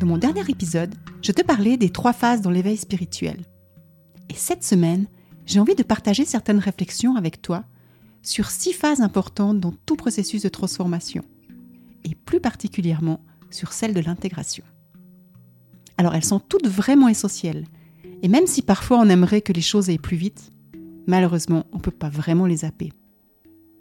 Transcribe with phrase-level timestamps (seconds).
[0.00, 3.44] Dans mon dernier épisode, je te parlais des trois phases dans l'éveil spirituel.
[4.28, 5.06] Et cette semaine,
[5.44, 7.64] j'ai envie de partager certaines réflexions avec toi
[8.22, 11.24] sur six phases importantes dans tout processus de transformation,
[12.04, 14.64] et plus particulièrement sur celle de l'intégration.
[15.96, 17.66] Alors elles sont toutes vraiment essentielles,
[18.22, 20.50] et même si parfois on aimerait que les choses aillent plus vite,
[21.08, 22.92] malheureusement on ne peut pas vraiment les zapper.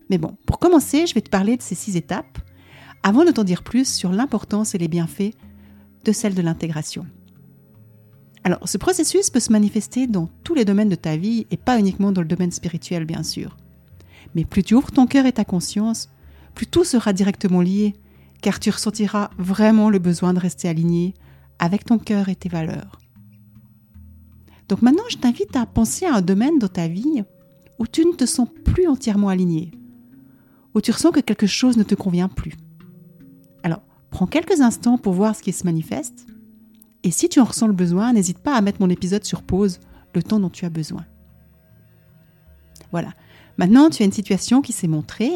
[0.09, 2.39] Mais bon, pour commencer, je vais te parler de ces six étapes,
[3.03, 5.35] avant de t'en dire plus sur l'importance et les bienfaits
[6.07, 7.05] de celle de l'intégration.
[8.43, 11.77] Alors, ce processus peut se manifester dans tous les domaines de ta vie et pas
[11.77, 13.57] uniquement dans le domaine spirituel, bien sûr.
[14.33, 16.09] Mais plus tu ouvres ton cœur et ta conscience,
[16.55, 17.93] plus tout sera directement lié,
[18.41, 21.13] car tu ressentiras vraiment le besoin de rester aligné
[21.59, 23.01] avec ton cœur et tes valeurs.
[24.69, 27.23] Donc maintenant, je t'invite à penser à un domaine dans ta vie
[27.79, 29.71] où tu ne te sens plus entièrement aligné,
[30.73, 32.53] où tu ressens que quelque chose ne te convient plus.
[34.17, 36.25] Prends quelques instants pour voir ce qui se manifeste.
[37.03, 39.79] Et si tu en ressens le besoin, n'hésite pas à mettre mon épisode sur pause
[40.15, 41.05] le temps dont tu as besoin.
[42.91, 43.13] Voilà.
[43.59, 45.29] Maintenant, tu as une situation qui s'est montrée.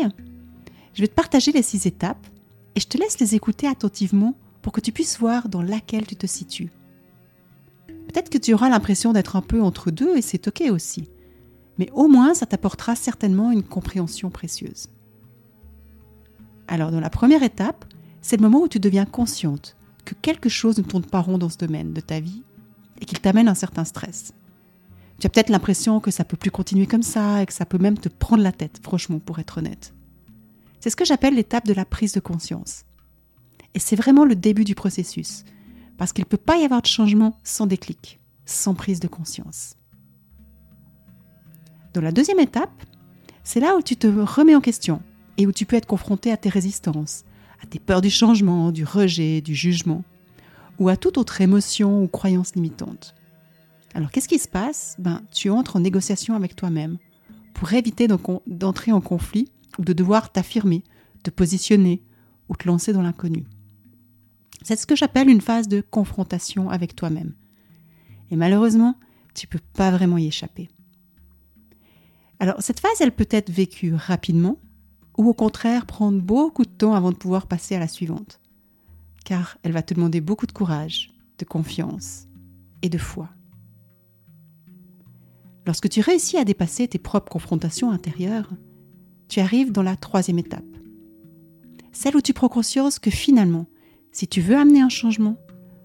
[0.95, 2.25] Je vais te partager les six étapes
[2.73, 4.33] et je te laisse les écouter attentivement
[4.63, 6.71] pour que tu puisses voir dans laquelle tu te situes.
[8.07, 11.07] Peut-être que tu auras l'impression d'être un peu entre deux et c'est ok aussi.
[11.77, 14.87] Mais au moins, ça t'apportera certainement une compréhension précieuse.
[16.67, 17.85] Alors, dans la première étape,
[18.21, 21.49] c'est le moment où tu deviens consciente que quelque chose ne tourne pas rond dans
[21.49, 22.43] ce domaine de ta vie
[22.99, 24.33] et qu'il t'amène un certain stress.
[25.19, 27.77] Tu as peut-être l'impression que ça peut plus continuer comme ça et que ça peut
[27.77, 29.93] même te prendre la tête, franchement, pour être honnête.
[30.79, 32.85] C'est ce que j'appelle l'étape de la prise de conscience.
[33.75, 35.43] Et c'est vraiment le début du processus,
[35.97, 39.75] parce qu'il ne peut pas y avoir de changement sans déclic, sans prise de conscience.
[41.93, 42.83] Dans la deuxième étape,
[43.43, 45.01] c'est là où tu te remets en question
[45.37, 47.25] et où tu peux être confronté à tes résistances,
[47.61, 50.03] à tes peurs du changement, du rejet, du jugement,
[50.79, 53.15] ou à toute autre émotion ou croyance limitante.
[53.93, 54.95] Alors qu'est-ce qui se passe?
[54.99, 56.97] Ben, Tu entres en négociation avec toi-même
[57.53, 58.07] pour éviter
[58.47, 60.83] d'entrer en conflit ou de devoir t'affirmer,
[61.23, 62.01] te positionner
[62.49, 63.45] ou te lancer dans l'inconnu.
[64.63, 67.33] C'est ce que j'appelle une phase de confrontation avec toi-même.
[68.29, 68.95] Et malheureusement,
[69.33, 70.69] tu ne peux pas vraiment y échapper.
[72.39, 74.57] Alors cette phase, elle peut être vécue rapidement
[75.21, 78.39] ou au contraire prendre beaucoup de temps avant de pouvoir passer à la suivante,
[79.23, 82.25] car elle va te demander beaucoup de courage, de confiance
[82.81, 83.29] et de foi.
[85.67, 88.49] Lorsque tu réussis à dépasser tes propres confrontations intérieures,
[89.27, 90.63] tu arrives dans la troisième étape,
[91.91, 93.67] celle où tu prends conscience que finalement,
[94.11, 95.37] si tu veux amener un changement,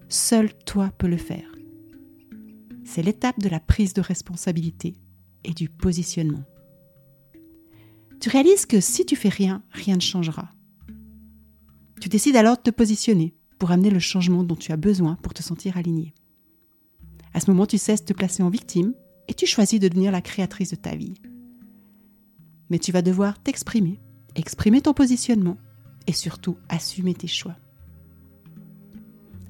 [0.09, 1.53] seul toi peux le faire.
[2.87, 4.97] C'est l'étape de la prise de responsabilité
[5.45, 6.45] et du positionnement
[8.21, 10.51] tu réalises que si tu fais rien, rien ne changera.
[12.01, 15.35] Tu décides alors de te positionner pour amener le changement dont tu as besoin pour
[15.35, 16.15] te sentir aligné.
[17.35, 18.95] À ce moment, tu cesses de te placer en victime
[19.29, 21.15] et tu choisis de devenir la créatrice de ta vie.
[22.71, 24.01] Mais tu vas devoir t'exprimer,
[24.35, 25.57] exprimer ton positionnement
[26.07, 27.57] et surtout assumer tes choix.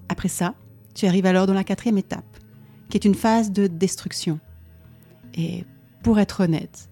[0.09, 0.55] Après ça,
[0.95, 2.39] tu arrives alors dans la quatrième étape,
[2.89, 4.41] qui est une phase de destruction.
[5.35, 5.65] Et
[6.03, 6.89] pour être honnête,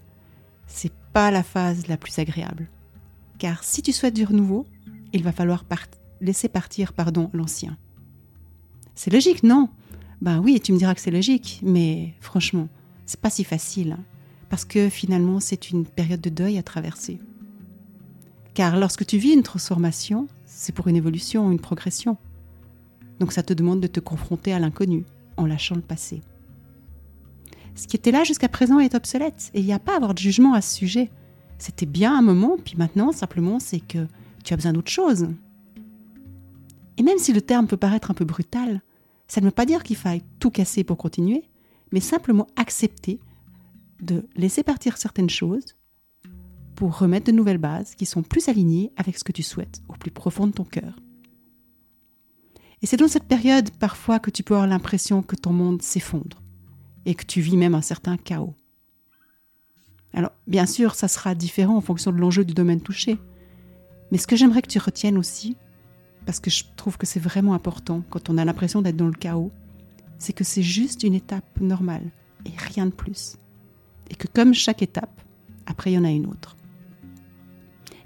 [0.66, 2.68] c'est pas la phase la plus agréable.
[3.38, 4.66] Car si tu souhaites du renouveau,
[5.12, 5.64] il va falloir
[6.20, 7.78] laisser partir pardon, l'ancien.
[8.96, 9.68] C'est logique, non?
[10.20, 12.68] Ben oui, tu me diras que c'est logique, mais franchement,
[13.06, 13.92] c'est pas si facile.
[13.92, 14.04] Hein,
[14.50, 17.20] parce que finalement, c'est une période de deuil à traverser.
[18.54, 22.16] Car lorsque tu vis une transformation, c'est pour une évolution, une progression.
[23.20, 25.04] Donc ça te demande de te confronter à l'inconnu
[25.36, 26.22] en lâchant le passé
[27.74, 29.50] ce qui était là jusqu'à présent est obsolète.
[29.54, 31.10] Et il n'y a pas à avoir de jugement à ce sujet.
[31.58, 34.06] C'était bien un moment, puis maintenant, simplement, c'est que
[34.44, 35.28] tu as besoin d'autre chose.
[36.96, 38.80] Et même si le terme peut paraître un peu brutal,
[39.26, 41.44] Ça ne veut pas dire qu'il faille tout casser pour continuer,
[41.92, 43.20] mais simplement accepter
[44.02, 45.76] de laisser partir certaines choses
[46.74, 49.94] pour remettre de nouvelles bases qui sont plus alignées avec ce que tu souhaites au
[49.94, 51.00] plus profond de ton cœur.
[52.82, 56.43] Et c'est dans cette période parfois que tu peux avoir l'impression que ton monde s'effondre
[57.06, 58.54] et que tu vis même un certain chaos.
[60.12, 63.18] Alors, bien sûr, ça sera différent en fonction de l'enjeu du domaine touché.
[64.12, 65.56] Mais ce que j'aimerais que tu retiennes aussi,
[66.24, 69.12] parce que je trouve que c'est vraiment important quand on a l'impression d'être dans le
[69.12, 69.50] chaos,
[70.18, 72.10] c'est que c'est juste une étape normale
[72.46, 73.36] et rien de plus.
[74.10, 75.20] Et que comme chaque étape,
[75.66, 76.56] après il y en a une autre.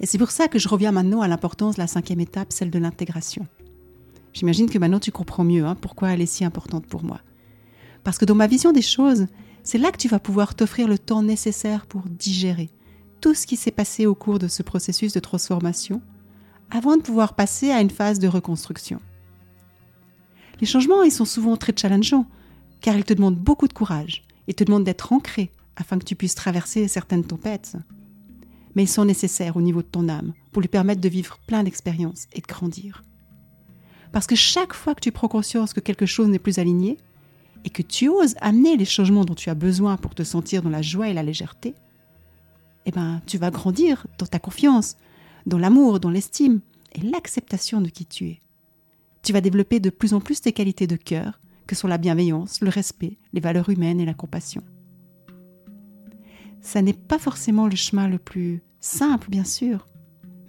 [0.00, 2.70] Et c'est pour ça que je reviens maintenant à l'importance de la cinquième étape, celle
[2.70, 3.46] de l'intégration.
[4.32, 7.20] J'imagine que maintenant tu comprends mieux hein, pourquoi elle est si importante pour moi.
[8.08, 9.26] Parce que dans ma vision des choses,
[9.62, 12.70] c'est là que tu vas pouvoir t'offrir le temps nécessaire pour digérer
[13.20, 16.00] tout ce qui s'est passé au cours de ce processus de transformation
[16.70, 18.98] avant de pouvoir passer à une phase de reconstruction.
[20.58, 22.24] Les changements, ils sont souvent très challengeants,
[22.80, 26.16] car ils te demandent beaucoup de courage et te demandent d'être ancré afin que tu
[26.16, 27.76] puisses traverser certaines tempêtes.
[28.74, 31.62] Mais ils sont nécessaires au niveau de ton âme pour lui permettre de vivre plein
[31.62, 33.02] d'expériences et de grandir.
[34.12, 36.96] Parce que chaque fois que tu prends conscience que quelque chose n'est plus aligné,
[37.64, 40.70] et que tu oses amener les changements dont tu as besoin pour te sentir dans
[40.70, 41.74] la joie et la légèreté,
[42.86, 44.96] eh ben, tu vas grandir dans ta confiance,
[45.46, 46.60] dans l'amour, dans l'estime
[46.94, 48.40] et l'acceptation de qui tu es.
[49.22, 52.60] Tu vas développer de plus en plus tes qualités de cœur, que sont la bienveillance,
[52.60, 54.62] le respect, les valeurs humaines et la compassion.
[56.60, 59.86] Ça n'est pas forcément le chemin le plus simple, bien sûr,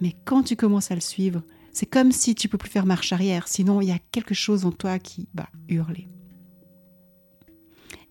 [0.00, 1.42] mais quand tu commences à le suivre,
[1.72, 4.64] c'est comme si tu peux plus faire marche arrière, sinon il y a quelque chose
[4.64, 6.08] en toi qui va hurler.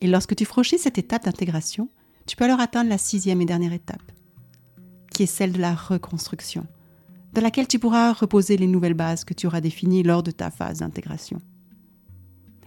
[0.02, 1.90] Et lorsque tu franchis cette étape d'intégration,
[2.26, 4.12] tu peux alors atteindre la sixième et dernière étape,
[5.12, 6.66] qui est celle de la reconstruction,
[7.34, 10.52] dans laquelle tu pourras reposer les nouvelles bases que tu auras définies lors de ta
[10.52, 11.40] phase d'intégration.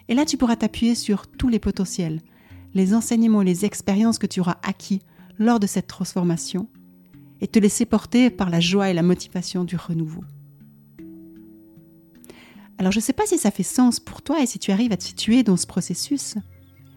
[0.08, 2.20] Et là, tu pourras t'appuyer sur tous les potentiels,
[2.75, 5.00] les enseignements les expériences que tu auras acquis
[5.38, 6.69] lors de cette transformation,
[7.40, 10.23] et te laisser porter par la joie et la motivation du renouveau.
[12.79, 14.93] Alors je ne sais pas si ça fait sens pour toi et si tu arrives
[14.93, 16.37] à te situer dans ce processus,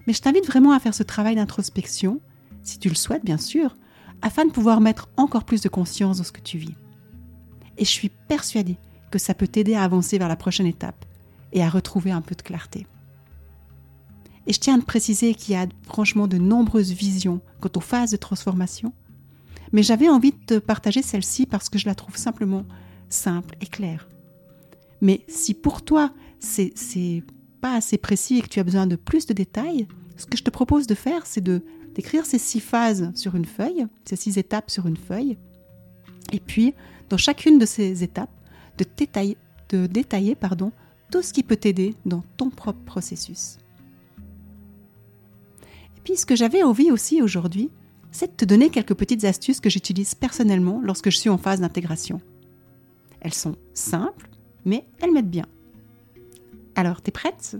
[0.07, 2.19] mais je t'invite vraiment à faire ce travail d'introspection,
[2.63, 3.75] si tu le souhaites bien sûr,
[4.21, 6.75] afin de pouvoir mettre encore plus de conscience dans ce que tu vis.
[7.77, 8.77] Et je suis persuadée
[9.11, 11.05] que ça peut t'aider à avancer vers la prochaine étape
[11.51, 12.87] et à retrouver un peu de clarté.
[14.47, 17.81] Et je tiens à te préciser qu'il y a franchement de nombreuses visions quant aux
[17.81, 18.93] phases de transformation,
[19.71, 22.65] mais j'avais envie de te partager celle-ci parce que je la trouve simplement
[23.09, 24.07] simple et claire.
[25.01, 26.11] Mais si pour toi,
[27.71, 30.43] c'est assez précis et que tu as besoin de plus de détails, ce que je
[30.43, 31.61] te propose de faire, c'est de
[31.93, 35.37] d'écrire ces six phases sur une feuille, ces six étapes sur une feuille,
[36.33, 36.73] et puis
[37.09, 38.29] dans chacune de ces étapes,
[38.77, 39.37] de détailler,
[39.69, 40.73] de détailler pardon,
[41.09, 43.59] tout ce qui peut t'aider dans ton propre processus.
[45.97, 47.69] Et puis ce que j'avais envie aussi aujourd'hui,
[48.11, 51.61] c'est de te donner quelques petites astuces que j'utilise personnellement lorsque je suis en phase
[51.61, 52.19] d'intégration.
[53.21, 54.29] Elles sont simples,
[54.65, 55.45] mais elles m'aident bien.
[56.75, 57.57] Alors, t'es prête?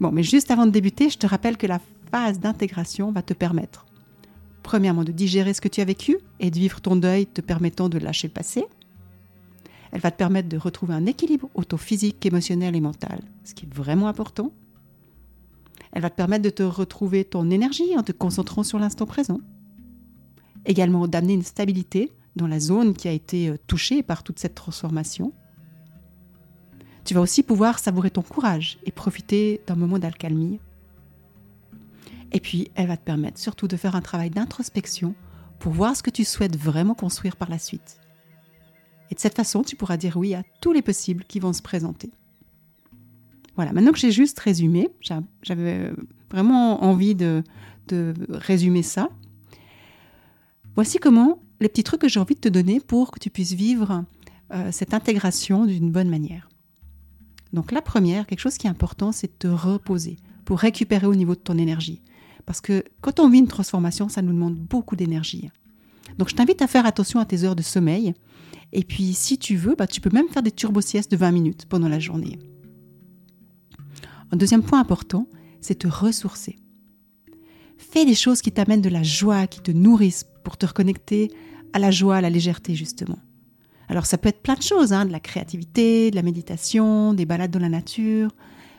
[0.00, 1.80] Bon, mais juste avant de débuter, je te rappelle que la
[2.10, 3.86] phase d'intégration va te permettre,
[4.62, 7.88] premièrement, de digérer ce que tu as vécu et de vivre ton deuil te permettant
[7.88, 8.64] de lâcher le passé.
[9.92, 13.74] Elle va te permettre de retrouver un équilibre auto-physique, émotionnel et mental, ce qui est
[13.74, 14.52] vraiment important.
[15.92, 19.40] Elle va te permettre de te retrouver ton énergie en te concentrant sur l'instant présent.
[20.64, 24.54] Également d'amener une stabilité dans la zone qui a été euh, touchée par toute cette
[24.54, 25.32] transformation.
[27.04, 30.60] Tu vas aussi pouvoir savourer ton courage et profiter d'un moment d'alcalmie.
[32.32, 35.14] Et puis, elle va te permettre surtout de faire un travail d'introspection
[35.58, 38.00] pour voir ce que tu souhaites vraiment construire par la suite.
[39.10, 41.62] Et de cette façon, tu pourras dire oui à tous les possibles qui vont se
[41.62, 42.10] présenter.
[43.56, 44.88] Voilà, maintenant que j'ai juste résumé,
[45.42, 45.92] j'avais
[46.30, 47.42] vraiment envie de,
[48.28, 49.10] résumer ça.
[50.76, 53.52] Voici comment les petits trucs que j'ai envie de te donner pour que tu puisses
[53.52, 54.04] vivre
[54.52, 56.49] euh, cette intégration d'une bonne manière.
[57.52, 61.14] Donc la première, quelque chose qui est important, c'est de te reposer pour récupérer au
[61.14, 62.00] niveau de ton énergie.
[62.46, 65.50] Parce que quand on vit une transformation, ça nous demande beaucoup d'énergie.
[66.18, 68.14] Donc je t'invite à faire attention à tes heures de sommeil.
[68.72, 71.66] Et puis si tu veux, bah, tu peux même faire des turbo-siestes de 20 minutes
[71.66, 72.38] pendant la journée.
[74.32, 75.26] Un deuxième point important,
[75.60, 76.56] c'est te ressourcer.
[77.78, 81.30] Fais des choses qui t'amènent de la joie, qui te nourrissent pour te reconnecter
[81.72, 83.18] à la joie, à la légèreté justement.
[83.90, 87.26] Alors ça peut être plein de choses, hein, de la créativité, de la méditation, des
[87.26, 88.30] balades dans la nature,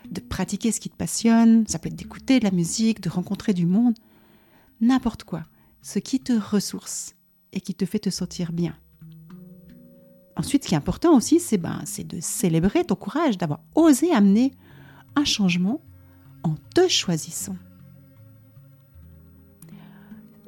[0.09, 3.53] de pratiquer ce qui te passionne, ça peut être d'écouter de la musique, de rencontrer
[3.53, 3.93] du monde,
[4.79, 5.43] n'importe quoi,
[5.81, 7.15] ce qui te ressource
[7.51, 8.73] et qui te fait te sentir bien.
[10.37, 14.51] Ensuite, ce qui est important aussi, c'est ben, de célébrer ton courage, d'avoir osé amener
[15.17, 15.81] un changement
[16.43, 17.57] en te choisissant.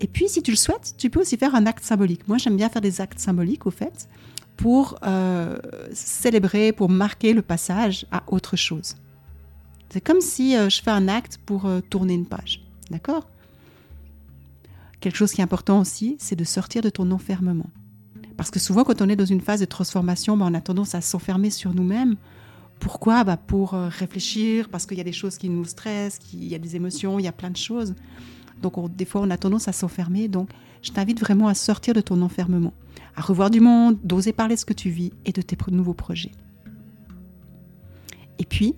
[0.03, 2.27] Et puis, si tu le souhaites, tu peux aussi faire un acte symbolique.
[2.27, 4.10] Moi, j'aime bien faire des actes symboliques, au fait,
[4.57, 5.57] pour euh,
[5.93, 8.95] célébrer, pour marquer le passage à autre chose.
[9.89, 12.62] C'est comme si euh, je fais un acte pour euh, tourner une page.
[12.91, 13.29] D'accord?
[15.00, 17.69] Quelque chose qui est important aussi, c'est de sortir de ton enfermement.
[18.36, 20.95] Parce que souvent, quand on est dans une phase de transformation, ben, on a tendance
[20.95, 22.17] à s'enfermer sur nous-mêmes.
[22.79, 23.24] Pourquoi?
[23.24, 26.60] Ben, Pour réfléchir, parce qu'il y a des choses qui nous stressent, il y a
[26.60, 27.95] des émotions, il y a plein de choses.
[28.63, 30.27] Donc, des fois, on a tendance à s'enfermer.
[30.27, 30.50] Donc,
[30.82, 32.74] je t'invite vraiment à sortir de ton enfermement,
[33.15, 35.93] à revoir du monde, d'oser parler de ce que tu vis et de tes nouveaux
[35.93, 36.32] projets.
[38.39, 38.75] Et puis,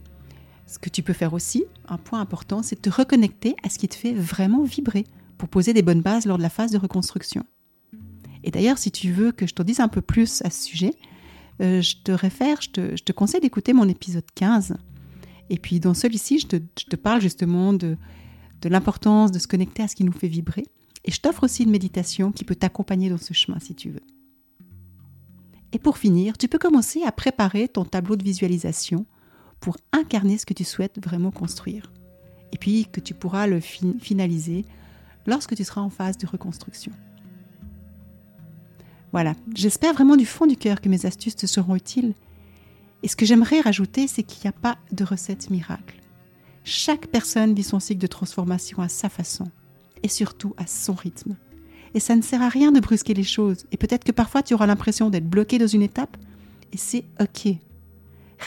[0.68, 3.80] ce que tu peux faire aussi, un point important, c'est de te reconnecter à ce
[3.80, 5.06] qui te fait vraiment vibrer
[5.38, 7.46] pour poser des bonnes bases lors de la phase de reconstruction.
[8.44, 10.92] Et d'ailleurs, si tu veux que je te dise un peu plus à ce sujet,
[11.62, 14.76] euh, je te réfère, je te, conseille d'écouter mon épisode 15.
[15.50, 17.98] Et puis dans celui-ci, je te, parle justement de,
[18.66, 20.66] de l'importance de se connecter à ce qui nous fait vibrer
[21.04, 24.02] et je t'offre aussi une méditation qui peut t'accompagner dans ce chemin si tu veux.
[25.72, 29.06] Et pour finir, tu peux commencer à préparer ton tableau de visualisation
[29.60, 31.92] pour incarner ce que tu souhaites vraiment construire.
[32.54, 34.66] Et puis que tu pourras le finaliser
[35.28, 36.92] lorsque tu seras en phase de reconstruction.
[39.12, 42.16] Voilà, j'espère vraiment du fond du cœur que mes astuces te seront utiles.
[43.04, 46.00] Et ce que j'aimerais rajouter, c'est qu'il n'y a pas de recette miracle.
[46.68, 49.46] Chaque personne vit son cycle de transformation à sa façon
[50.02, 51.36] et surtout à son rythme.
[51.94, 53.66] Et ça ne sert à rien de brusquer les choses.
[53.72, 56.18] Et peut-être que parfois tu auras l'impression d'être bloqué dans une étape.
[56.74, 57.54] Et c'est OK.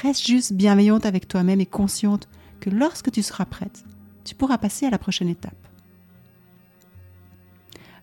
[0.02, 3.84] Reste juste bienveillante avec toi-même et consciente que lorsque tu seras prête,
[4.24, 5.68] tu pourras passer à la prochaine étape.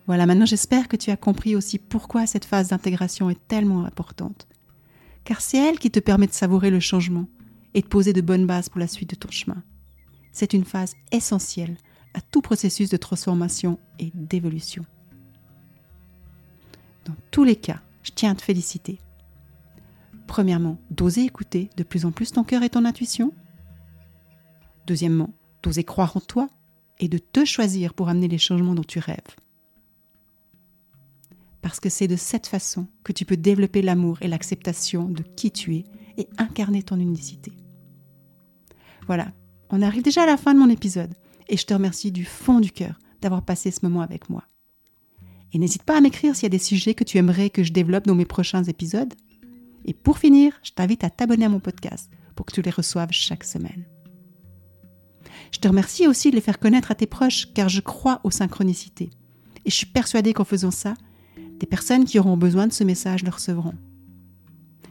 [0.07, 4.47] Voilà, maintenant j'espère que tu as compris aussi pourquoi cette phase d'intégration est tellement importante.
[5.25, 7.27] Car c'est elle qui te permet de savourer le changement
[7.73, 9.61] et de poser de bonnes bases pour la suite de ton chemin.
[10.35, 11.77] C'est une phase essentielle
[12.13, 14.85] à tout processus de transformation et d'évolution.
[17.05, 18.99] Dans tous les cas, je tiens à te féliciter.
[20.27, 23.31] Premièrement, d'oser écouter de plus en plus ton cœur et ton intuition.
[24.87, 26.49] Deuxièmement, d'oser croire en toi
[26.99, 29.37] et de te choisir pour amener les changements dont tu rêves.
[31.61, 35.51] Parce que c'est de cette façon que tu peux développer l'amour et l'acceptation de qui
[35.51, 35.85] tu es
[36.17, 37.53] et incarner ton unicité.
[39.07, 39.31] Voilà,
[39.69, 41.13] on arrive déjà à la fin de mon épisode
[41.47, 44.43] et je te remercie du fond du cœur d'avoir passé ce moment avec moi.
[45.53, 47.71] Et n'hésite pas à m'écrire s'il y a des sujets que tu aimerais que je
[47.71, 49.13] développe dans mes prochains épisodes.
[49.85, 53.11] Et pour finir, je t'invite à t'abonner à mon podcast pour que tu les reçoives
[53.11, 53.85] chaque semaine.
[55.51, 58.31] Je te remercie aussi de les faire connaître à tes proches car je crois aux
[58.31, 59.09] synchronicités.
[59.63, 60.95] Et je suis persuadée qu'en faisant ça,
[61.59, 63.75] des personnes qui auront besoin de ce message le recevront.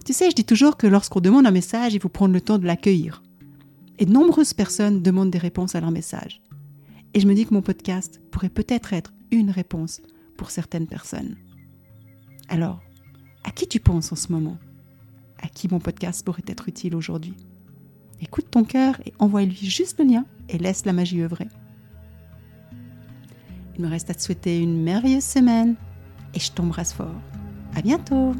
[0.05, 2.59] Tu sais, je dis toujours que lorsqu'on demande un message, il faut prendre le temps
[2.59, 3.23] de l'accueillir.
[3.99, 6.43] Et de nombreuses personnes demandent des réponses à leur message.
[7.15, 10.01] Et je me dis que mon podcast pourrait peut-être être une réponse
[10.37, 11.37] pour certaines personnes.
[12.49, 12.83] Alors,
[13.45, 14.59] à qui tu penses en ce moment?
[15.41, 17.37] À qui mon podcast pourrait être utile aujourd'hui?
[18.21, 21.49] Écoute ton cœur et envoie-lui juste le lien et laisse la magie œuvrer.
[23.77, 25.75] Il me reste à te souhaiter une merveilleuse semaine
[26.33, 27.21] et je t'embrasse fort.
[27.75, 28.35] À bientôt